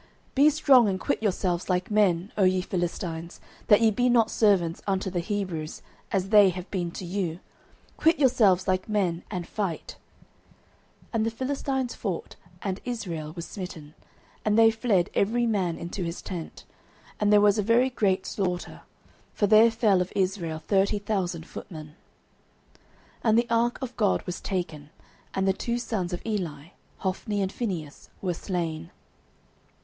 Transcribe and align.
09:004:009 0.01 0.09
Be 0.35 0.49
strong 0.49 0.89
and 0.89 0.99
quit 0.99 1.21
yourselves 1.21 1.69
like 1.69 1.91
men, 1.91 2.31
O 2.35 2.43
ye 2.43 2.59
Philistines, 2.61 3.39
that 3.67 3.81
ye 3.81 3.91
be 3.91 4.09
not 4.09 4.31
servants 4.31 4.81
unto 4.87 5.11
the 5.11 5.19
Hebrews, 5.19 5.83
as 6.11 6.29
they 6.29 6.49
have 6.49 6.71
been 6.71 6.89
to 6.89 7.05
you: 7.05 7.39
quit 7.97 8.17
yourselves 8.17 8.67
like 8.67 8.89
men, 8.89 9.21
and 9.29 9.45
fight. 9.47 9.97
09:004:010 11.03 11.07
And 11.13 11.25
the 11.27 11.31
Philistines 11.31 11.93
fought, 11.93 12.35
and 12.63 12.81
Israel 12.83 13.33
was 13.35 13.45
smitten, 13.45 13.93
and 14.43 14.57
they 14.57 14.71
fled 14.71 15.11
every 15.13 15.45
man 15.45 15.77
into 15.77 16.03
his 16.03 16.23
tent: 16.23 16.65
and 17.19 17.31
there 17.31 17.39
was 17.39 17.59
a 17.59 17.61
very 17.61 17.91
great 17.91 18.25
slaughter; 18.25 18.81
for 19.35 19.45
there 19.45 19.69
fell 19.69 20.01
of 20.01 20.11
Israel 20.15 20.57
thirty 20.57 20.97
thousand 20.97 21.45
footmen. 21.45 21.89
09:004:011 23.23 23.25
And 23.25 23.37
the 23.37 23.49
ark 23.51 23.77
of 23.83 23.95
God 23.97 24.23
was 24.23 24.41
taken; 24.41 24.89
and 25.35 25.47
the 25.47 25.53
two 25.53 25.77
sons 25.77 26.11
of 26.11 26.25
Eli, 26.25 26.69
Hophni 26.97 27.39
and 27.43 27.51
Phinehas, 27.51 28.09
were 28.19 28.33
slain. 28.33 28.89